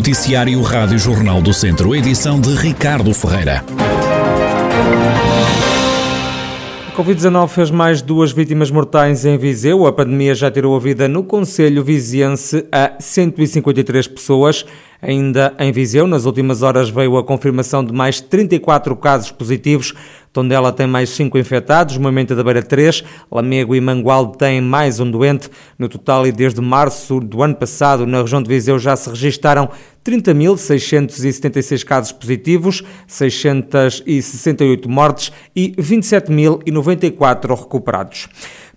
Noticiário 0.00 0.62
Rádio 0.62 0.98
Jornal 0.98 1.42
do 1.42 1.52
Centro, 1.52 1.94
edição 1.94 2.40
de 2.40 2.54
Ricardo 2.54 3.12
Ferreira. 3.12 3.62
A 6.88 6.92
Covid-19 6.96 7.48
fez 7.48 7.70
mais 7.70 8.00
duas 8.00 8.32
vítimas 8.32 8.70
mortais 8.70 9.26
em 9.26 9.36
Viseu. 9.36 9.86
A 9.86 9.92
pandemia 9.92 10.34
já 10.34 10.50
tirou 10.50 10.74
a 10.74 10.80
vida 10.80 11.06
no 11.06 11.22
Conselho 11.22 11.84
Viziense 11.84 12.66
a 12.72 12.94
153 12.98 14.08
pessoas. 14.08 14.64
Ainda 15.02 15.54
em 15.58 15.72
Viseu, 15.72 16.06
nas 16.06 16.26
últimas 16.26 16.62
horas 16.62 16.90
veio 16.90 17.16
a 17.16 17.24
confirmação 17.24 17.82
de 17.82 17.92
mais 17.92 18.20
34 18.20 18.94
casos 18.96 19.30
positivos. 19.30 19.94
Tondela 20.32 20.70
tem 20.70 20.86
mais 20.86 21.10
5 21.10 21.36
infectados, 21.38 21.96
Moimenta 21.96 22.36
da 22.36 22.44
Beira 22.44 22.62
3, 22.62 23.02
Lamego 23.32 23.74
e 23.74 23.80
Mangualde 23.80 24.38
têm 24.38 24.60
mais 24.60 25.00
um 25.00 25.10
doente. 25.10 25.50
No 25.76 25.88
total 25.88 26.26
e 26.26 26.30
desde 26.32 26.60
março 26.60 27.18
do 27.18 27.42
ano 27.42 27.56
passado, 27.56 28.06
na 28.06 28.20
região 28.20 28.42
de 28.42 28.48
Viseu 28.48 28.78
já 28.78 28.94
se 28.94 29.08
registaram 29.08 29.70
30.676 30.04 31.84
casos 31.84 32.12
positivos, 32.12 32.82
668 33.08 34.88
mortes 34.88 35.32
e 35.56 35.72
27.094 35.72 37.58
recuperados. 37.58 38.28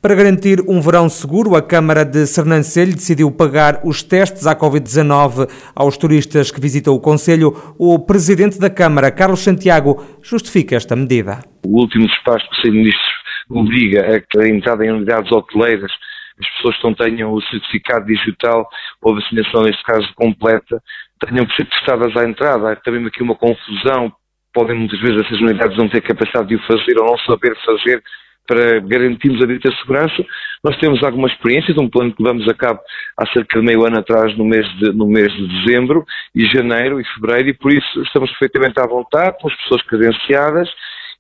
Para 0.04 0.16
garantir 0.16 0.62
um 0.68 0.82
verão 0.82 1.08
seguro, 1.08 1.56
a 1.56 1.62
Câmara 1.62 2.04
de 2.04 2.28
Sernancelho 2.28 2.94
decidiu 2.94 3.32
pagar 3.32 3.80
os 3.86 4.04
testes 4.04 4.46
à 4.46 4.54
Covid-19 4.54 5.48
aos 5.74 5.96
turistas 5.96 6.13
que 6.54 6.62
visitam 6.62 6.94
o 6.94 7.00
Conselho. 7.00 7.54
O 7.78 8.00
Presidente 8.00 8.60
da 8.60 8.70
Câmara, 8.70 9.12
Carlos 9.12 9.40
Santiago, 9.40 10.04
justifica 10.22 10.76
esta 10.76 10.96
medida. 10.96 11.40
O 11.66 11.80
último 11.82 12.08
despacho 12.08 12.48
do 12.50 12.56
Sr. 12.56 12.72
Ministro 12.72 13.14
obriga 13.50 14.16
a 14.16 14.20
que 14.20 14.40
a 14.40 14.48
entrada 14.48 14.86
em 14.86 14.92
unidades 14.92 15.32
hoteleiras 15.32 15.92
as 16.40 16.50
pessoas 16.56 16.78
que 16.78 16.84
não 16.84 16.96
tenham 16.96 17.32
o 17.32 17.42
certificado 17.44 18.06
digital 18.06 18.68
ou 19.02 19.12
a 19.12 19.16
vacinação, 19.16 19.64
neste 19.64 19.84
caso, 19.84 20.08
completa, 20.16 20.82
tenham 21.20 21.46
que 21.46 21.56
ser 21.56 21.66
testadas 21.66 22.16
à 22.18 22.28
entrada. 22.28 22.72
Há 22.72 22.76
também 22.78 23.06
aqui 23.06 23.22
uma 23.22 23.36
confusão. 23.36 24.12
Podem 24.54 24.78
muitas 24.78 25.00
vezes 25.00 25.26
essas 25.26 25.40
unidades 25.40 25.78
não 25.78 25.90
ter 25.90 26.02
capacidade 26.02 26.48
de 26.48 26.56
o 26.56 26.68
fazer 26.68 27.00
ou 27.00 27.06
não 27.06 27.18
saber 27.20 27.56
fazer 27.66 28.04
para 28.48 28.80
garantirmos 28.80 29.44
a 29.44 29.48
dita 29.48 29.72
segurança. 29.78 30.24
Nós 30.64 30.78
temos 30.78 31.04
algumas 31.04 31.32
experiências, 31.32 31.78
um 31.78 31.90
plano 31.90 32.14
que 32.14 32.24
vamos 32.24 32.48
a 32.48 32.54
cabo 32.54 32.80
há 33.18 33.28
cerca 33.28 33.60
de 33.60 33.66
meio 33.66 33.86
ano 33.86 34.00
atrás, 34.00 34.38
no 34.38 34.46
mês 34.46 34.66
de, 34.78 34.92
no 34.94 35.08
mês 35.08 35.32
de 35.34 35.48
dezembro 35.48 36.06
e 36.36 36.46
janeiro 36.48 37.00
e 37.00 37.06
fevereiro, 37.16 37.50
e 37.50 37.54
por 37.54 37.72
isso 37.72 38.02
estamos 38.02 38.30
perfeitamente 38.32 38.80
à 38.80 38.88
vontade, 38.88 39.38
com 39.40 39.50
as 39.50 39.56
pessoas 39.58 39.82
credenciadas, 39.84 40.70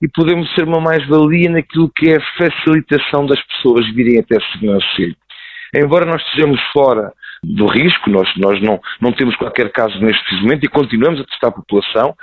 e 0.01 0.07
podemos 0.07 0.53
ser 0.53 0.63
uma 0.63 0.81
mais-valia 0.81 1.49
naquilo 1.49 1.91
que 1.95 2.09
é 2.09 2.17
a 2.17 2.37
facilitação 2.37 3.25
das 3.25 3.41
pessoas 3.43 3.85
virem 3.93 4.19
até 4.19 4.37
segurança 4.51 4.85
Embora 5.75 6.05
nós 6.05 6.21
estejamos 6.21 6.59
fora 6.71 7.11
do 7.43 7.67
risco, 7.67 8.09
nós, 8.09 8.27
nós 8.37 8.61
não, 8.61 8.79
não 9.01 9.11
temos 9.11 9.35
qualquer 9.35 9.71
caso 9.71 9.99
neste 9.99 10.35
momento 10.41 10.63
e 10.63 10.69
continuamos 10.69 11.19
a 11.19 11.25
testar 11.25 11.47
a 11.47 11.51
população, 11.51 12.15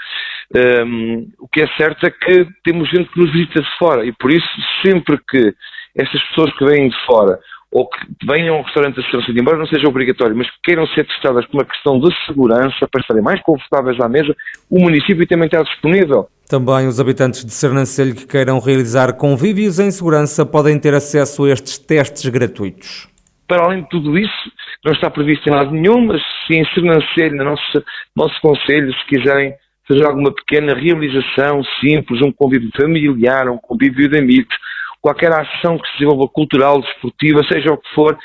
um, 0.87 1.29
o 1.39 1.49
que 1.49 1.63
é 1.63 1.69
certo 1.77 2.07
é 2.07 2.11
que 2.11 2.47
temos 2.65 2.89
gente 2.89 3.11
que 3.11 3.21
nos 3.21 3.33
visita 3.33 3.61
de 3.61 3.79
fora 3.79 4.05
e 4.05 4.13
por 4.13 4.31
isso 4.31 4.49
sempre 4.85 5.19
que 5.29 5.55
estas 5.97 6.23
pessoas 6.29 6.53
que 6.57 6.65
vêm 6.65 6.89
de 6.89 7.07
fora 7.07 7.39
ou 7.73 7.89
que 7.89 7.99
venham 8.27 8.57
ao 8.57 8.63
restaurante 8.63 8.97
da 8.97 9.03
Segurança, 9.03 9.31
embora 9.31 9.57
não 9.57 9.67
seja 9.67 9.89
obrigatório, 9.89 10.37
mas 10.37 10.51
que 10.51 10.57
queiram 10.65 10.87
ser 10.89 11.07
testadas 11.07 11.47
por 11.47 11.59
uma 11.59 11.65
questão 11.65 12.01
de 12.01 12.13
segurança, 12.27 12.89
para 12.91 13.01
estarem 13.01 13.23
mais 13.23 13.41
confortáveis 13.43 14.01
à 14.01 14.09
mesa, 14.09 14.35
o 14.69 14.81
município 14.81 15.27
também 15.27 15.47
está 15.47 15.63
disponível. 15.63 16.29
Também 16.49 16.89
os 16.89 16.99
habitantes 16.99 17.45
de 17.45 17.53
Sernancelho 17.53 18.17
que 18.17 18.27
queiram 18.27 18.59
realizar 18.59 19.13
convívios 19.13 19.79
em 19.79 19.89
segurança 19.93 20.45
podem 20.45 20.81
ter 20.81 20.95
acesso 20.95 21.45
a 21.45 21.51
estes 21.51 21.79
testes 21.79 22.29
gratuitos. 22.29 23.10
Para 23.51 23.65
além 23.65 23.83
de 23.83 23.89
tudo 23.89 24.17
isso, 24.17 24.53
não 24.85 24.93
está 24.93 25.11
previsto 25.11 25.49
em 25.49 25.53
lado 25.53 25.73
nenhum, 25.73 26.07
mas 26.07 26.23
se 26.47 26.55
em 26.55 26.65
Sernancelho, 26.67 27.37
no 27.37 27.45
nosso, 27.47 27.85
nosso 28.15 28.41
Conselho, 28.41 28.95
se 28.95 29.05
quiserem 29.07 29.53
fazer 29.89 30.07
alguma 30.07 30.33
pequena 30.33 30.73
realização 30.73 31.61
simples, 31.81 32.23
um 32.23 32.31
convívio 32.31 32.71
familiar, 32.81 33.49
um 33.49 33.59
convívio 33.59 34.09
de 34.09 34.21
amigos, 34.21 34.55
qualquer 35.03 35.33
ação 35.33 35.77
que 35.77 35.89
se 35.89 35.95
desenvolva 35.95 36.29
cultural, 36.29 36.81
desportiva, 36.81 37.43
seja 37.51 37.73
o 37.73 37.77
que 37.77 37.93
for, 37.93 38.17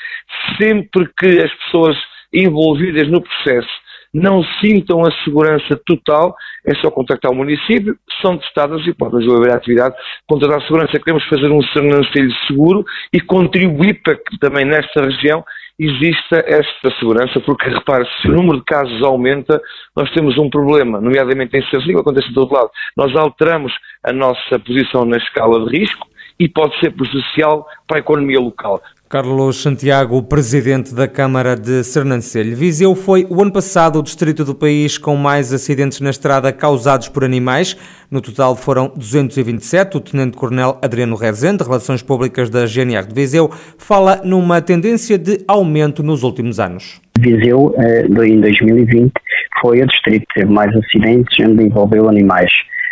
sempre 0.62 1.10
que 1.18 1.42
as 1.42 1.52
pessoas 1.64 1.96
envolvidas 2.32 3.08
no 3.08 3.20
processo 3.20 3.85
não 4.12 4.42
sintam 4.60 5.04
a 5.04 5.10
segurança 5.24 5.80
total, 5.84 6.34
é 6.66 6.74
só 6.76 6.90
contactar 6.90 7.30
o 7.30 7.34
município, 7.34 7.96
são 8.22 8.38
testadas 8.38 8.86
e 8.86 8.94
podem 8.94 9.20
desenvolver 9.20 9.52
a 9.52 9.56
atividade 9.56 9.94
com 10.26 10.38
toda 10.38 10.56
a 10.56 10.60
segurança. 10.62 10.98
Queremos 10.98 11.24
fazer 11.28 11.50
um 11.50 11.62
Sernancelho 11.62 12.32
seguro 12.46 12.84
e 13.12 13.20
contribuir 13.20 14.00
para 14.02 14.16
que 14.16 14.38
também 14.38 14.64
nesta 14.64 15.02
região 15.02 15.44
exista 15.78 16.42
esta 16.46 16.90
segurança, 16.98 17.38
porque 17.40 17.68
repare, 17.68 18.06
se 18.20 18.28
o 18.28 18.32
número 18.32 18.58
de 18.58 18.64
casos 18.64 19.02
aumenta, 19.02 19.60
nós 19.94 20.10
temos 20.12 20.38
um 20.38 20.48
problema, 20.48 21.00
nomeadamente 21.00 21.56
em 21.56 21.62
Sernancelho, 21.66 22.00
acontece 22.00 22.28
de 22.28 22.34
todo 22.34 22.54
lado. 22.54 22.70
Nós 22.96 23.14
alteramos 23.14 23.72
a 24.02 24.12
nossa 24.12 24.58
posição 24.58 25.04
na 25.04 25.18
escala 25.18 25.66
de 25.66 25.78
risco, 25.78 26.08
e 26.38 26.48
pode 26.48 26.78
ser 26.80 26.90
prejudicial 26.92 27.66
para 27.86 27.98
a 27.98 28.00
economia 28.00 28.38
local. 28.38 28.80
Carlos 29.08 29.62
Santiago, 29.62 30.20
presidente 30.20 30.92
da 30.92 31.06
Câmara 31.06 31.54
de 31.54 31.84
Sernancelho. 31.84 32.56
Viseu 32.56 32.92
foi 32.96 33.24
o 33.30 33.40
ano 33.40 33.52
passado 33.52 34.00
o 34.00 34.02
distrito 34.02 34.44
do 34.44 34.52
país 34.52 34.98
com 34.98 35.14
mais 35.14 35.52
acidentes 35.52 36.00
na 36.00 36.10
estrada 36.10 36.52
causados 36.52 37.08
por 37.08 37.22
animais. 37.22 37.76
No 38.10 38.20
total 38.20 38.56
foram 38.56 38.92
227. 38.96 39.96
O 39.96 40.00
tenente-coronel 40.00 40.78
Adriano 40.82 41.14
Rezende, 41.14 41.62
Relações 41.62 42.02
Públicas 42.02 42.50
da 42.50 42.66
GNR 42.66 43.06
de 43.06 43.14
Viseu, 43.14 43.48
fala 43.78 44.20
numa 44.24 44.60
tendência 44.60 45.16
de 45.16 45.38
aumento 45.46 46.02
nos 46.02 46.24
últimos 46.24 46.58
anos. 46.58 47.00
Viseu, 47.20 47.72
eh, 47.78 48.06
em 48.06 48.40
2020, 48.40 49.12
foi 49.60 49.82
o 49.82 49.86
distrito 49.86 50.26
que 50.34 50.40
teve 50.40 50.52
mais 50.52 50.74
acidentes 50.76 51.38
onde 51.46 51.62
envolveu 51.62 52.08
animais. 52.08 52.50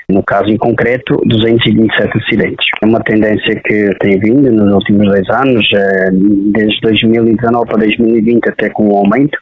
No 0.09 0.22
caso 0.22 0.50
em 0.50 0.56
concreto, 0.56 1.16
227 1.25 2.19
acidentes. 2.19 2.66
É 2.82 2.87
uma 2.87 3.00
tendência 3.00 3.60
que 3.65 3.91
tem 4.00 4.19
vindo 4.19 4.50
nos 4.53 4.75
últimos 4.75 5.06
dois 5.06 5.28
anos, 5.31 5.66
eh, 5.75 6.10
desde 6.53 6.81
2019 6.82 7.66
para 7.66 7.78
2020 7.78 8.48
até 8.48 8.69
com 8.69 8.92
um 8.92 8.97
aumento 8.97 9.38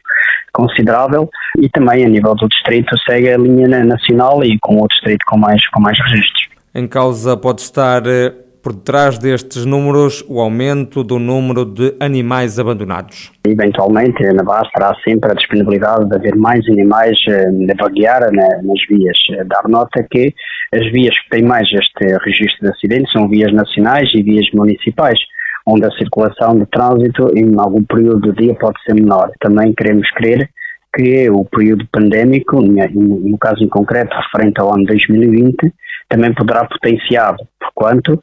considerável 0.53 1.29
e 1.59 1.67
também 1.69 2.05
a 2.05 2.09
nível 2.09 2.35
do 2.35 2.47
distrito 2.47 2.95
segue 3.09 3.31
a 3.31 3.37
linha 3.37 3.83
nacional 3.83 4.43
e 4.43 4.57
com 4.61 4.75
o 4.81 4.87
distrito 4.87 5.23
com 5.27 5.37
mais, 5.37 5.67
com 5.69 5.81
mais 5.81 5.97
registros. 5.99 6.47
Em 6.73 6.87
causa 6.87 7.35
pode 7.35 7.61
estar 7.61 8.05
eh, 8.07 8.33
por 8.63 8.73
detrás 8.73 9.19
destes 9.19 9.65
números 9.65 10.23
o 10.29 10.39
aumento 10.39 11.03
do 11.03 11.19
número 11.19 11.65
de 11.65 11.93
animais 11.99 12.57
abandonados? 12.57 13.33
Eventualmente, 13.45 14.23
na 14.31 14.43
base 14.43 14.71
terá 14.73 14.95
sempre 15.03 15.31
a 15.31 15.33
disponibilidade 15.35 16.07
de 16.07 16.15
haver 16.15 16.35
mais 16.37 16.65
animais 16.69 17.17
eh, 17.27 17.49
a 17.49 17.83
vaguear 17.83 18.21
nas 18.31 18.79
vias. 18.89 19.17
Dar 19.47 19.67
nota 19.67 20.01
que 20.09 20.33
as 20.73 20.89
vias 20.93 21.13
que 21.19 21.29
têm 21.29 21.43
mais 21.43 21.67
este 21.73 22.17
registro 22.23 22.61
de 22.61 22.69
acidentes 22.69 23.11
são 23.11 23.27
vias 23.27 23.53
nacionais 23.53 24.09
e 24.15 24.23
vias 24.23 24.45
municipais 24.53 25.19
onde 25.65 25.85
a 25.85 25.91
circulação 25.91 26.55
de 26.55 26.65
trânsito 26.67 27.29
em 27.35 27.53
algum 27.57 27.83
período 27.83 28.19
do 28.19 28.33
dia 28.33 28.55
pode 28.55 28.81
ser 28.83 28.93
menor. 28.93 29.31
Também 29.39 29.73
queremos 29.73 30.09
crer 30.11 30.49
que 30.95 31.29
o 31.29 31.43
período 31.45 31.87
pandémico, 31.91 32.61
no 32.61 33.37
caso 33.37 33.63
em 33.63 33.67
concreto 33.67 34.15
referente 34.15 34.61
ao 34.61 34.73
ano 34.73 34.85
2020, 34.85 35.73
também 36.07 36.33
poderá 36.33 36.65
potenciar, 36.65 37.35
porquanto 37.59 38.21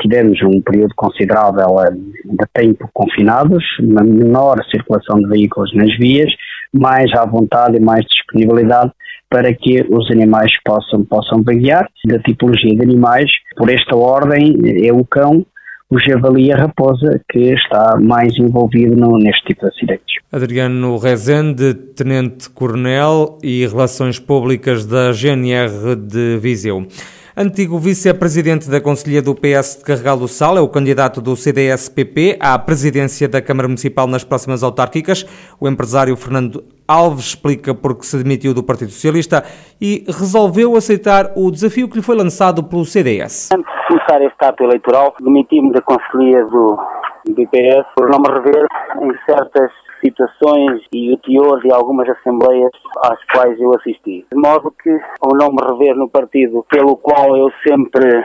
tivemos 0.00 0.40
um 0.42 0.60
período 0.62 0.94
considerável 0.96 1.80
eh, 1.80 1.90
de 1.90 2.46
tempo 2.54 2.88
confinados, 2.92 3.64
uma 3.80 4.02
menor 4.02 4.56
circulação 4.70 5.20
de 5.20 5.28
veículos 5.28 5.74
nas 5.74 5.96
vias, 5.98 6.32
mais 6.72 7.12
à 7.14 7.26
vontade 7.26 7.76
e 7.76 7.80
mais 7.80 8.04
disponibilidade 8.06 8.92
para 9.28 9.52
que 9.54 9.82
os 9.90 10.10
animais 10.10 10.52
possam, 10.64 11.04
possam 11.04 11.42
vaguear. 11.42 11.88
Da 12.06 12.18
tipologia 12.18 12.74
de 12.74 12.82
animais, 12.82 13.30
por 13.56 13.70
esta 13.70 13.96
ordem, 13.96 14.54
é 14.86 14.92
o 14.92 15.04
cão, 15.04 15.44
o 15.90 15.98
javali 15.98 16.46
e 16.46 16.52
a 16.52 16.56
raposa 16.56 17.20
que 17.30 17.52
está 17.52 17.98
mais 18.00 18.36
envolvido 18.38 18.96
no, 18.96 19.18
neste 19.18 19.44
tipo 19.46 19.62
de 19.62 19.68
acidentes. 19.68 20.16
Adriano 20.32 20.96
Rezende, 20.96 21.74
Tenente 21.74 22.48
Coronel 22.48 23.38
e 23.42 23.66
Relações 23.66 24.18
Públicas 24.18 24.86
da 24.86 25.12
GNR 25.12 25.94
de 25.96 26.38
Viseu. 26.38 26.86
Antigo 27.34 27.78
vice-presidente 27.78 28.68
da 28.68 28.78
Conselhia 28.78 29.22
do 29.22 29.34
PS 29.34 29.78
de 29.78 29.84
Carregal 29.86 30.18
do 30.18 30.28
Sal, 30.28 30.58
é 30.58 30.60
o 30.60 30.68
candidato 30.68 31.18
do 31.18 31.34
CDS-PP 31.34 32.36
à 32.38 32.58
presidência 32.58 33.26
da 33.26 33.40
Câmara 33.40 33.66
Municipal 33.66 34.06
nas 34.06 34.22
próximas 34.22 34.62
autárquicas. 34.62 35.24
O 35.58 35.66
empresário 35.66 36.14
Fernando 36.14 36.62
Alves 36.86 37.28
explica 37.28 37.74
porque 37.74 38.04
se 38.04 38.22
demitiu 38.22 38.52
do 38.52 38.62
Partido 38.62 38.90
Socialista 38.90 39.42
e 39.80 40.04
resolveu 40.08 40.76
aceitar 40.76 41.32
o 41.34 41.50
desafio 41.50 41.88
que 41.88 41.96
lhe 41.96 42.02
foi 42.02 42.16
lançado 42.16 42.62
pelo 42.62 42.84
CDS. 42.84 43.48
Antes 43.50 43.72
de 43.72 43.86
começar 43.88 44.20
este 44.20 44.44
ato 44.44 44.64
eleitoral, 44.64 45.14
demiti-me 45.18 45.72
da 45.72 45.80
Conselhia 45.80 46.44
do, 46.44 46.78
do 47.26 47.46
PS 47.48 47.86
por 47.96 48.10
não 48.10 48.18
me 48.18 48.28
rever 48.28 48.66
em 49.00 49.12
certas 49.26 49.70
situações 50.04 50.82
e 50.92 51.12
o 51.12 51.18
teor 51.18 51.60
de 51.60 51.72
algumas 51.72 52.08
assembleias 52.08 52.70
às 53.04 53.18
quais 53.32 53.58
eu 53.60 53.70
assisti. 53.76 54.26
De 54.32 54.38
modo 54.38 54.72
que, 54.82 54.90
ao 55.20 55.36
não 55.36 55.48
me 55.50 55.62
rever 55.70 55.94
no 55.94 56.08
partido 56.08 56.64
pelo 56.68 56.96
qual 56.96 57.36
eu 57.36 57.50
sempre 57.66 58.22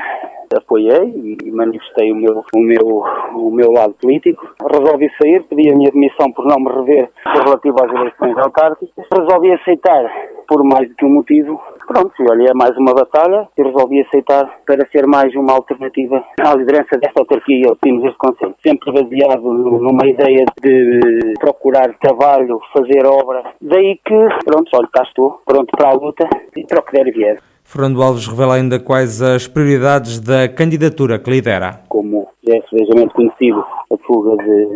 apoiei 0.56 1.38
e 1.44 1.52
manifestei 1.52 2.12
o 2.12 2.16
meu, 2.16 2.44
o 2.56 2.60
meu, 2.60 3.04
o 3.36 3.52
meu 3.52 3.72
lado 3.72 3.94
político. 4.02 4.48
Resolvi 4.62 5.10
sair, 5.22 5.44
pedi 5.44 5.70
a 5.70 5.76
minha 5.76 5.92
demissão 5.92 6.32
por 6.32 6.46
não 6.46 6.58
me 6.60 6.72
rever 6.72 7.10
relativo 7.26 7.76
às 7.84 7.92
eleições 7.92 8.38
autárquicas. 8.38 9.06
Resolvi 9.14 9.54
aceitar 9.54 10.12
por 10.48 10.64
mais 10.64 10.88
do 10.88 10.96
que 10.96 11.06
um 11.06 11.14
motivo. 11.14 11.62
Pronto, 11.88 12.14
olha, 12.30 12.50
é 12.50 12.54
mais 12.54 12.76
uma 12.78 12.94
batalha 12.94 13.48
e 13.58 13.64
resolvi 13.64 14.02
aceitar 14.02 14.60
para 14.66 14.88
ser 14.90 15.06
mais 15.06 15.34
uma 15.36 15.54
alternativa 15.54 16.24
à 16.42 16.56
liderança 16.56 16.98
desta 16.98 17.22
autarquia 17.22 17.62
e 17.62 17.68
aos 17.68 17.78
times 17.80 18.04
deste 18.04 18.18
Conselho. 18.18 18.56
Sempre 18.66 18.92
baseado 18.92 19.42
numa 19.42 20.08
ideia 20.08 20.46
de 20.62 21.34
procurar 21.40 21.94
trabalho, 22.00 22.60
fazer 22.74 23.06
obra. 23.06 23.44
Daí 23.62 24.00
que, 24.04 24.28
pronto, 24.46 24.70
olha, 24.74 24.90
cá 24.92 25.04
estou, 25.04 25.42
pronto 25.46 25.72
para 25.78 25.90
a 25.90 25.94
luta 25.94 26.28
e 26.56 26.66
para 26.66 26.80
o 26.80 26.84
que 26.84 26.92
der 26.94 27.08
e 27.08 27.12
vier. 27.12 27.40
Fernando 27.68 28.02
Alves 28.02 28.26
revela 28.26 28.56
ainda 28.56 28.80
quais 28.80 29.22
as 29.22 29.46
prioridades 29.46 30.22
da 30.22 30.48
candidatura 30.48 31.20
que 31.20 31.30
lidera. 31.30 31.82
Como 31.90 32.26
é 32.48 32.62
sebejamente 32.70 33.14
conhecido, 33.14 33.60
a 33.60 33.98
fuga 34.08 34.42
de, 34.42 34.68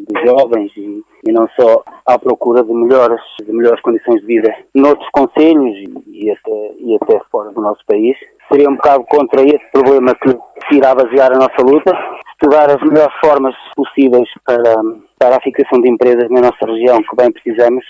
de 0.00 0.26
jovens 0.26 0.70
e, 0.76 1.02
e, 1.26 1.32
não 1.32 1.48
só 1.58 1.82
à 2.04 2.18
procura 2.18 2.62
de 2.62 2.74
melhores, 2.74 3.22
de 3.42 3.50
melhores 3.50 3.80
condições 3.80 4.20
de 4.20 4.26
vida 4.26 4.54
noutros 4.74 5.08
conselhos 5.12 5.74
e, 6.08 6.30
até, 6.30 6.72
e 6.78 6.94
até 6.96 7.18
fora 7.32 7.50
do 7.52 7.60
nosso 7.62 7.80
país. 7.86 8.14
Seria 8.52 8.68
um 8.68 8.76
bocado 8.76 9.04
contra 9.04 9.40
esse 9.40 9.70
problema 9.72 10.14
que 10.14 10.76
irá 10.76 10.94
basear 10.94 11.32
a 11.32 11.38
nossa 11.38 11.62
luta, 11.62 11.90
estudar 12.32 12.68
as 12.68 12.82
melhores 12.82 13.14
formas 13.24 13.54
possíveis 13.74 14.28
para, 14.44 14.74
para 15.18 15.36
a 15.36 15.40
fixação 15.40 15.80
de 15.80 15.90
empresas 15.90 16.28
na 16.28 16.42
nossa 16.42 16.66
região, 16.66 16.98
que 16.98 17.16
bem 17.16 17.32
precisamos. 17.32 17.82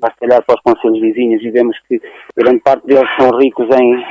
Basta 0.00 0.24
olhar 0.24 0.42
para 0.42 0.56
os 0.56 0.60
conselhos 0.62 1.00
vizinhos 1.00 1.42
e 1.42 1.50
vemos 1.50 1.76
que 1.88 2.00
grande 2.36 2.60
parte 2.60 2.86
deles 2.86 3.08
são 3.18 3.36
ricos 3.38 3.68
em. 3.76 4.04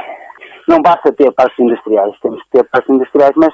Não 0.67 0.81
basta 0.81 1.13
ter 1.13 1.31
parques 1.31 1.57
industriais, 1.59 2.13
temos 2.21 2.43
que 2.43 2.49
ter 2.51 2.63
parques 2.65 2.93
industriais, 2.93 3.33
mas 3.35 3.53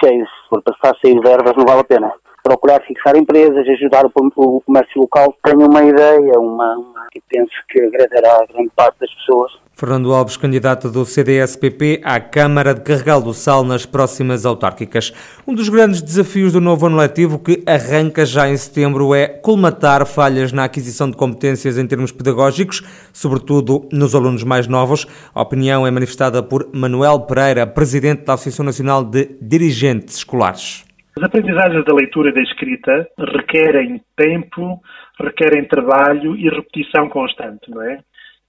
cheios. 0.00 0.28
Se 0.28 0.48
for 0.48 0.62
passar 0.62 0.96
cheios 0.96 1.20
de 1.20 1.30
ervas, 1.30 1.54
não 1.56 1.64
vale 1.64 1.80
a 1.80 1.84
pena 1.84 2.14
procurar 2.44 2.82
fixar 2.82 3.16
empresas, 3.16 3.66
ajudar 3.66 4.04
o, 4.04 4.12
o 4.14 4.60
comércio 4.60 5.00
local. 5.00 5.34
Tenho 5.42 5.66
uma 5.66 5.82
ideia, 5.82 6.38
uma, 6.38 6.76
uma 6.76 7.06
que 7.10 7.20
penso 7.28 7.50
que 7.68 7.80
agradará 7.80 8.42
a 8.42 8.52
grande 8.52 8.70
parte 8.76 9.00
das 9.00 9.12
pessoas. 9.14 9.52
Fernando 9.72 10.12
Alves, 10.12 10.36
candidato 10.36 10.88
do 10.88 11.04
CDS-PP 11.04 12.00
à 12.04 12.20
Câmara 12.20 12.74
de 12.74 12.82
Carregal 12.82 13.20
do 13.20 13.34
Sal 13.34 13.64
nas 13.64 13.84
próximas 13.84 14.46
autárquicas. 14.46 15.12
Um 15.44 15.52
dos 15.52 15.68
grandes 15.68 16.00
desafios 16.00 16.52
do 16.52 16.60
novo 16.60 16.86
ano 16.86 16.96
letivo, 16.96 17.40
que 17.40 17.60
arranca 17.66 18.24
já 18.24 18.48
em 18.48 18.56
setembro, 18.56 19.14
é 19.14 19.26
colmatar 19.26 20.06
falhas 20.06 20.52
na 20.52 20.64
aquisição 20.64 21.10
de 21.10 21.16
competências 21.16 21.76
em 21.76 21.86
termos 21.88 22.12
pedagógicos, 22.12 22.82
sobretudo 23.12 23.88
nos 23.90 24.14
alunos 24.14 24.44
mais 24.44 24.68
novos. 24.68 25.06
A 25.34 25.42
opinião 25.42 25.84
é 25.84 25.90
manifestada 25.90 26.40
por 26.40 26.68
Manuel 26.72 27.20
Pereira, 27.20 27.66
presidente 27.66 28.22
da 28.24 28.34
Associação 28.34 28.64
Nacional 28.64 29.02
de 29.02 29.36
Dirigentes 29.40 30.18
Escolares. 30.18 30.84
As 31.16 31.22
aprendizagens 31.22 31.84
da 31.84 31.94
leitura 31.94 32.30
e 32.30 32.34
da 32.34 32.42
escrita 32.42 33.08
requerem 33.18 34.02
tempo, 34.16 34.80
requerem 35.20 35.64
trabalho 35.68 36.34
e 36.36 36.48
repetição 36.48 37.08
constante, 37.08 37.70
não 37.70 37.82
é? 37.82 38.00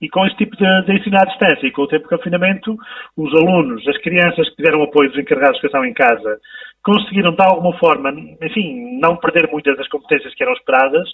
E 0.02 0.10
com 0.10 0.26
este 0.26 0.38
tipo 0.40 0.58
de, 0.58 0.86
de 0.86 0.94
ensino 0.94 1.18
à 1.18 1.26
distância 1.26 1.68
e 1.68 1.72
com 1.72 1.84
o 1.84 1.88
tempo 1.88 2.04
de 2.04 2.18
confinamento, 2.18 2.76
os 3.16 3.34
alunos, 3.36 3.88
as 3.88 3.98
crianças 4.00 4.50
que 4.50 4.56
tiveram 4.56 4.84
apoio 4.84 5.10
dos 5.10 5.20
encarregados 5.20 5.60
de 5.60 5.68
educação 5.68 5.86
em 5.86 5.94
casa, 5.94 6.40
conseguiram 6.84 7.36
de 7.36 7.44
alguma 7.44 7.78
forma, 7.78 8.12
enfim, 8.42 9.00
não 9.00 9.16
perder 9.18 9.48
muitas 9.52 9.78
das 9.78 9.88
competências 9.88 10.34
que 10.34 10.44
eram 10.44 10.54
esperadas, 10.54 11.08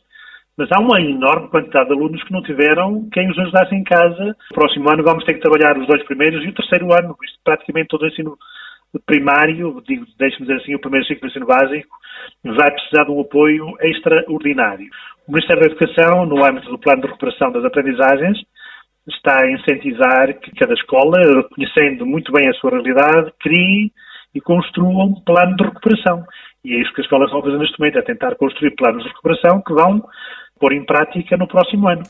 mas 0.57 0.69
há 0.71 0.81
uma 0.81 1.01
enorme 1.01 1.50
quantidade 1.50 1.88
de 1.89 1.94
alunos 1.94 2.24
que 2.24 2.31
não 2.31 2.42
tiveram 2.44 3.09
quem 3.12 3.30
os 3.30 3.38
ajudasse 3.38 3.75
em 3.75 3.83
casa. 3.83 4.24
No 4.24 4.56
próximo 4.56 4.89
ano 4.89 5.03
vamos 5.03 5.25
ter 5.25 5.33
que 5.33 5.42
trabalhar 5.42 5.77
os 5.77 5.88
dois 5.88 6.03
primeiros 6.03 6.44
e 6.44 6.50
o 6.50 6.53
terceiro 6.53 6.94
ano, 6.94 7.15
isto 7.24 7.39
praticamente 7.44 7.89
todo 7.89 8.03
o 8.03 8.07
ensino 8.07 8.38
primário, 8.99 9.81
digo, 9.88 10.05
deixe-me 10.19 10.47
dizer 10.47 10.61
assim, 10.61 10.75
o 10.75 10.79
primeiro 10.79 11.05
ciclo 11.05 11.21
de 11.21 11.27
ensino 11.27 11.45
básico, 11.45 11.95
vai 12.43 12.71
precisar 12.71 13.05
de 13.05 13.11
um 13.11 13.21
apoio 13.21 13.73
extraordinário. 13.81 14.88
O 15.27 15.31
Ministério 15.31 15.63
da 15.63 15.71
Educação, 15.71 16.25
no 16.25 16.43
âmbito 16.43 16.69
do 16.69 16.79
Plano 16.79 17.01
de 17.01 17.07
Recuperação 17.07 17.51
das 17.51 17.63
Aprendizagens, 17.63 18.38
está 19.07 19.41
a 19.41 19.51
incentivar 19.51 20.33
que 20.39 20.51
cada 20.55 20.73
escola, 20.73 21.17
reconhecendo 21.41 22.05
muito 22.05 22.31
bem 22.31 22.49
a 22.49 22.53
sua 22.53 22.71
realidade, 22.71 23.31
crie 23.39 23.91
e 24.33 24.41
construa 24.41 25.05
um 25.05 25.15
plano 25.21 25.55
de 25.55 25.63
recuperação. 25.63 26.23
E 26.63 26.75
é 26.75 26.81
isso 26.81 26.93
que 26.93 27.01
as 27.01 27.05
escolas 27.05 27.31
vão 27.31 27.41
fazer 27.41 27.57
neste 27.57 27.79
momento, 27.79 27.97
é 27.97 28.01
tentar 28.01 28.35
construir 28.35 28.75
planos 28.75 29.03
de 29.03 29.09
recuperação 29.09 29.61
que 29.61 29.73
vão 29.73 30.03
pôr 30.59 30.73
em 30.73 30.85
prática 30.85 31.35
no 31.38 31.47
próximo 31.47 31.88
ano. 31.88 32.03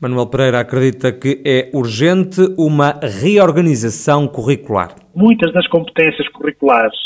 Manuel 0.00 0.28
Pereira 0.28 0.60
acredita 0.60 1.12
que 1.12 1.42
é 1.44 1.70
urgente 1.74 2.40
uma 2.56 3.00
reorganização 3.02 4.28
curricular. 4.28 4.94
Muitas 5.18 5.52
das 5.52 5.66
competências 5.66 6.28
curriculares 6.28 6.96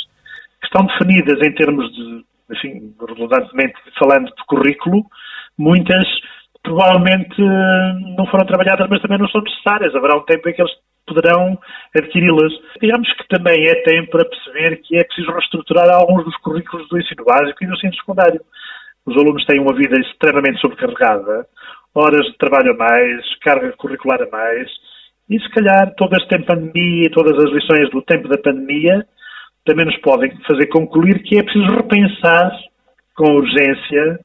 que 0.60 0.66
estão 0.66 0.84
definidas 0.84 1.38
em 1.46 1.54
termos 1.54 1.90
de, 1.94 2.24
enfim, 2.50 2.94
redundantemente 3.00 3.74
falando 3.98 4.26
de 4.26 4.44
currículo, 4.46 5.04
muitas 5.58 6.04
provavelmente 6.62 7.40
não 8.16 8.26
foram 8.26 8.46
trabalhadas, 8.46 8.86
mas 8.88 9.00
também 9.00 9.18
não 9.18 9.28
são 9.28 9.40
necessárias. 9.40 9.94
Haverá 9.94 10.16
um 10.16 10.24
tempo 10.24 10.46
em 10.48 10.52
que 10.52 10.60
eles 10.60 10.72
poderão 11.06 11.58
adquiri-las. 11.96 12.52
Digamos 12.80 13.10
que 13.14 13.28
também 13.28 13.64
é 13.66 13.74
tempo 13.82 14.10
para 14.10 14.28
perceber 14.28 14.76
que 14.82 14.96
é 14.96 15.04
preciso 15.04 15.32
reestruturar 15.32 15.88
alguns 15.90 16.24
dos 16.24 16.36
currículos 16.36 16.88
do 16.88 16.98
ensino 16.98 17.24
básico 17.24 17.64
e 17.64 17.66
do 17.66 17.74
ensino 17.74 17.94
secundário. 17.94 18.40
Os 19.06 19.16
alunos 19.16 19.44
têm 19.46 19.58
uma 19.58 19.74
vida 19.74 19.98
extremamente 20.00 20.60
sobrecarregada 20.60 21.46
horas 21.94 22.26
de 22.26 22.38
trabalho 22.38 22.72
a 22.72 22.76
mais, 22.76 23.38
carga 23.40 23.72
curricular 23.72 24.22
a 24.22 24.30
mais, 24.30 24.70
e 25.28 25.38
se 25.38 25.48
calhar 25.50 25.94
todo 25.96 26.14
este 26.14 26.28
tempo 26.28 26.42
de 26.42 26.54
pandemia 26.54 27.06
e 27.06 27.10
todas 27.10 27.38
as 27.38 27.50
lições 27.50 27.90
do 27.90 28.02
tempo 28.02 28.28
da 28.28 28.38
pandemia 28.38 29.06
também 29.64 29.86
nos 29.86 29.96
podem 29.98 30.30
fazer 30.46 30.66
concluir 30.66 31.22
que 31.22 31.38
é 31.38 31.42
preciso 31.42 31.66
repensar 31.66 32.50
com 33.14 33.34
urgência 33.34 34.20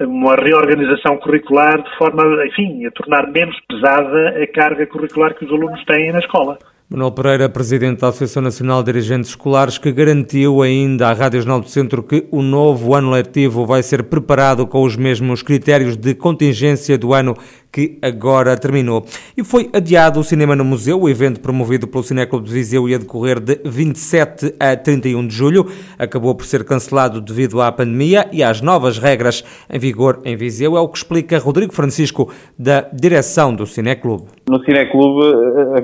uma 0.00 0.34
reorganização 0.34 1.16
curricular 1.18 1.82
de 1.82 1.96
forma, 1.96 2.22
enfim, 2.46 2.84
a 2.84 2.90
tornar 2.90 3.32
menos 3.32 3.58
pesada 3.66 4.42
a 4.42 4.46
carga 4.52 4.86
curricular 4.86 5.34
que 5.34 5.46
os 5.46 5.50
alunos 5.50 5.82
têm 5.86 6.12
na 6.12 6.18
escola. 6.18 6.58
Manuel 6.88 7.10
Pereira, 7.10 7.48
presidente 7.48 8.00
da 8.00 8.08
Associação 8.08 8.40
Nacional 8.40 8.80
de 8.80 8.92
Dirigentes 8.92 9.30
Escolares, 9.30 9.76
que 9.76 9.90
garantiu 9.90 10.62
ainda 10.62 11.08
à 11.08 11.12
Rádio 11.12 11.40
Jornal 11.40 11.60
do 11.60 11.68
Centro 11.68 12.00
que 12.00 12.28
o 12.30 12.42
novo 12.42 12.94
ano 12.94 13.10
letivo 13.10 13.66
vai 13.66 13.82
ser 13.82 14.04
preparado 14.04 14.64
com 14.68 14.84
os 14.84 14.94
mesmos 14.94 15.42
critérios 15.42 15.96
de 15.96 16.14
contingência 16.14 16.96
do 16.96 17.12
ano 17.12 17.34
que 17.72 17.98
agora 18.00 18.56
terminou. 18.56 19.04
E 19.36 19.42
foi 19.42 19.68
adiado 19.72 20.20
o 20.20 20.24
Cinema 20.24 20.54
no 20.54 20.64
Museu, 20.64 21.00
o 21.00 21.08
evento 21.08 21.40
promovido 21.40 21.88
pelo 21.88 22.04
Cineclube 22.04 22.46
de 22.46 22.52
Viseu 22.52 22.88
ia 22.88 23.00
decorrer 23.00 23.40
de 23.40 23.60
27 23.64 24.54
a 24.60 24.76
31 24.76 25.26
de 25.26 25.34
julho. 25.34 25.66
Acabou 25.98 26.36
por 26.36 26.46
ser 26.46 26.64
cancelado 26.64 27.20
devido 27.20 27.60
à 27.60 27.70
pandemia 27.72 28.28
e 28.32 28.44
às 28.44 28.60
novas 28.60 28.96
regras 28.96 29.44
em 29.68 29.78
vigor 29.78 30.20
em 30.24 30.36
Viseu. 30.36 30.76
É 30.76 30.80
o 30.80 30.88
que 30.88 30.98
explica 30.98 31.36
Rodrigo 31.38 31.74
Francisco, 31.74 32.32
da 32.56 32.82
direção 32.92 33.52
do 33.52 33.66
Cineclube. 33.66 34.26
No 34.48 34.64
Cineclube, 34.64 35.26
eh, 35.26 35.78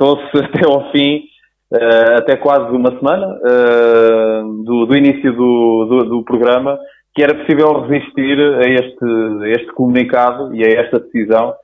acreditou-se 0.00 0.38
até 0.38 0.66
ao 0.66 0.90
fim 0.90 1.28
Uh, 1.72 2.18
até 2.18 2.36
quase 2.36 2.68
uma 2.74 2.90
semana 2.98 3.28
uh, 3.28 4.64
do, 4.64 4.86
do, 4.86 4.96
início 4.96 5.32
do, 5.32 5.86
do, 5.88 5.98
do, 6.08 6.24
programa 6.24 6.76
que 7.14 7.22
era 7.22 7.32
possível 7.32 7.82
resistir 7.82 8.36
a 8.40 8.68
este, 8.68 9.50
este 9.52 9.72
comunicado 9.74 10.52
e 10.52 10.64
a 10.64 10.80
esta 10.80 10.98
decisão, 10.98 11.54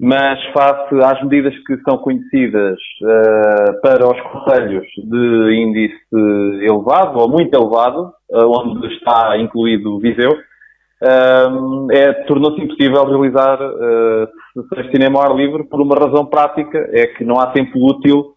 mas 0.00 0.42
face 0.54 0.94
às 1.04 1.22
medidas 1.22 1.54
que 1.66 1.76
são 1.82 1.98
conhecidas 1.98 2.78
uh, 3.02 3.80
para 3.82 4.08
os 4.08 4.18
conselhos 4.22 4.86
de 4.96 5.54
índice 5.54 6.00
elevado 6.62 7.18
ou 7.18 7.28
muito 7.28 7.54
elevado, 7.54 8.10
onde 8.32 8.86
está 8.94 9.36
incluído 9.36 10.00
Viseu, 10.00 10.30
uh, 11.02 11.92
é, 11.92 12.12
tornou-se 12.24 12.62
impossível 12.62 13.04
realizar 13.04 13.58
sessões 14.54 14.86
de 14.86 14.92
cinema 14.92 15.18
ao 15.18 15.32
ar 15.32 15.36
livre 15.36 15.64
por 15.64 15.80
uma 15.80 15.96
razão 15.96 16.24
prática, 16.26 16.78
é 16.92 17.06
que 17.08 17.24
não 17.24 17.38
há 17.40 17.48
tempo 17.48 17.78
útil 17.78 18.34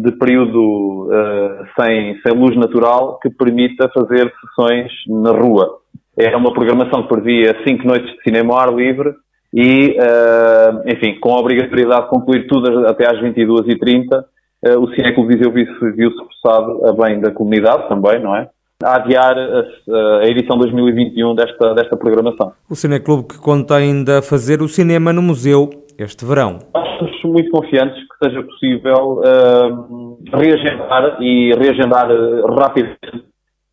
de 0.00 0.12
período 0.12 1.08
uh, 1.08 1.66
sem, 1.76 2.20
sem 2.20 2.32
luz 2.38 2.56
natural 2.56 3.18
que 3.18 3.28
permita 3.28 3.90
fazer 3.92 4.32
sessões 4.40 4.92
na 5.08 5.32
rua. 5.32 5.78
É 6.16 6.36
uma 6.36 6.52
programação 6.52 7.02
que 7.02 7.08
previa 7.08 7.56
cinco 7.66 7.86
noites 7.86 8.12
de 8.14 8.22
cinema 8.22 8.54
ao 8.54 8.60
ar 8.60 8.72
livre 8.72 9.12
e, 9.52 9.96
uh, 9.98 10.82
enfim, 10.86 11.18
com 11.20 11.32
a 11.32 11.40
obrigatoriedade 11.40 12.04
de 12.04 12.10
concluir 12.10 12.46
tudo 12.46 12.86
até 12.86 13.06
às 13.06 13.20
22h30, 13.20 14.24
uh, 14.66 14.78
o 14.80 14.94
Cineclube 14.94 15.34
Viseu 15.34 15.52
viu-se 15.52 16.16
forçado 16.16 16.86
a 16.86 16.92
bem 16.92 17.20
da 17.20 17.30
comunidade 17.30 17.88
também, 17.88 18.20
não 18.20 18.36
é? 18.36 18.48
A 18.80 18.94
adiar 18.94 19.36
a, 19.36 20.18
a 20.20 20.24
edição 20.28 20.56
2021 20.56 21.34
desta, 21.34 21.74
desta 21.74 21.96
programação. 21.96 22.52
O 22.70 22.76
Cineclube 22.76 23.26
que 23.26 23.36
conta 23.36 23.74
ainda 23.74 24.22
fazer 24.22 24.62
o 24.62 24.68
cinema 24.68 25.12
no 25.12 25.20
museu 25.20 25.68
este 25.98 26.24
verão? 26.24 26.60
Estamos 26.76 27.24
muito 27.24 27.50
confiantes 27.50 27.98
que 28.00 28.28
seja 28.28 28.40
possível 28.40 29.18
uh, 29.18 30.18
reagendar 30.32 31.20
e 31.20 31.52
reagendar 31.58 32.08
uh, 32.08 32.54
rapidamente 32.54 33.24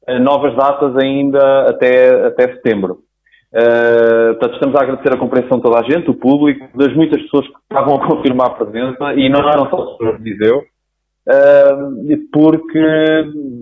uh, 0.09 0.19
novas 0.19 0.55
datas 0.55 0.97
ainda 0.97 1.69
até, 1.69 2.25
até 2.25 2.55
setembro. 2.55 2.97
Uh, 3.53 4.33
portanto, 4.39 4.53
estamos 4.55 4.75
a 4.75 4.83
agradecer 4.83 5.13
a 5.13 5.19
compreensão 5.19 5.57
de 5.57 5.63
toda 5.63 5.81
a 5.81 5.83
gente, 5.83 6.09
o 6.09 6.15
público, 6.15 6.67
das 6.75 6.91
muitas 6.95 7.21
pessoas 7.21 7.45
que 7.45 7.53
estavam 7.71 7.95
a 7.97 8.07
confirmar 8.07 8.47
a 8.47 8.55
presença, 8.55 9.13
e 9.13 9.29
não 9.29 9.47
eram 9.47 9.69
só 9.69 9.85
pessoas 9.85 10.17
de 10.17 10.33
Viseu, 10.33 10.63
porque 12.31 12.79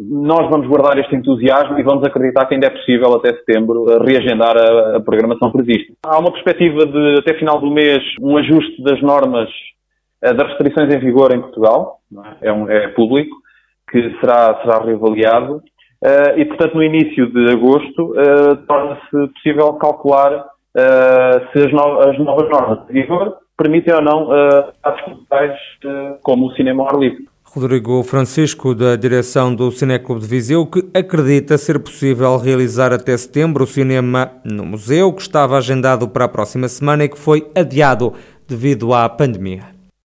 nós 0.09 0.49
vamos 0.49 0.67
guardar 0.67 0.99
este 0.99 1.15
entusiasmo 1.15 1.79
e 1.79 1.83
vamos 1.83 2.03
acreditar 2.03 2.45
que 2.45 2.55
ainda 2.55 2.67
é 2.67 2.69
possível 2.69 3.13
até 3.15 3.33
setembro 3.33 3.85
reagendar 4.03 4.55
a, 4.57 4.97
a 4.97 4.99
programação 4.99 5.51
prevista. 5.51 5.93
Há 6.05 6.19
uma 6.19 6.31
perspectiva 6.31 6.85
de 6.85 7.19
até 7.19 7.33
final 7.39 7.59
do 7.59 7.71
mês 7.71 8.03
um 8.21 8.37
ajuste 8.37 8.83
das 8.83 9.01
normas 9.01 9.49
das 10.31 10.47
restrições 10.49 10.93
em 10.93 10.99
vigor 10.99 11.35
em 11.35 11.41
Portugal, 11.41 11.99
é, 12.41 12.47
é, 12.47 12.53
um, 12.53 12.69
é 12.69 12.87
público, 12.89 13.35
que 13.91 14.01
será, 14.19 14.59
será 14.61 14.83
reavaliado 14.83 15.57
uh, 15.57 16.39
e, 16.39 16.45
portanto, 16.45 16.75
no 16.75 16.83
início 16.83 17.31
de 17.31 17.51
agosto 17.51 18.13
uh, 18.13 18.55
torna-se 18.65 19.33
possível 19.33 19.73
calcular 19.73 20.33
uh, 20.37 21.51
se 21.51 21.65
as, 21.65 21.71
no 21.71 21.99
as, 21.99 22.17
novas 22.17 22.49
normas 22.49 22.87
de 22.87 22.93
vigor 22.93 23.37
permitem 23.57 23.93
ou 23.93 24.01
não 24.01 24.29
uh, 24.29 24.71
culturais 25.05 25.59
como 26.23 26.47
o 26.47 26.53
cinema 26.53 26.83
ao 26.83 26.89
ar 26.89 26.99
livre. 26.99 27.25
Rodrigo 27.55 28.01
Francisco, 28.01 28.73
da 28.73 28.95
direção 28.95 29.53
do 29.53 29.71
Cineclube 29.71 30.21
de 30.21 30.27
Viseu, 30.27 30.65
que 30.65 30.83
acredita 30.91 31.55
ser 31.55 31.77
possível 31.77 32.35
realizar 32.37 32.91
até 32.91 33.15
setembro 33.15 33.63
o 33.63 33.67
cinema 33.67 34.31
no 34.43 34.65
museu, 34.65 35.13
que 35.13 35.21
estava 35.21 35.55
agendado 35.55 36.07
para 36.07 36.25
a 36.25 36.27
próxima 36.27 36.67
semana 36.67 37.03
e 37.03 37.09
que 37.09 37.19
foi 37.19 37.47
adiado 37.53 38.11
devido 38.47 38.91
à 38.91 39.07
pandemia. 39.07 39.72